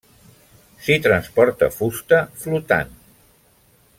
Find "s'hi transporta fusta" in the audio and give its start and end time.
0.85-2.21